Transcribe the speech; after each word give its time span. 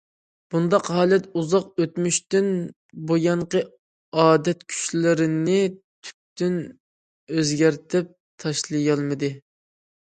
بۇنداق 0.53 0.87
ھالەت 0.99 1.27
ئۇزاق 1.39 1.83
ئۆتمۈشتىن 1.83 2.47
بۇيانقى 3.11 3.63
ئادەت 4.25 4.65
كۈچلىرىنى 4.75 5.61
تۈپتىن 6.09 6.59
ئۆزگەرتىپ 7.37 8.13
تاشلىيالمىدى. 8.45 9.35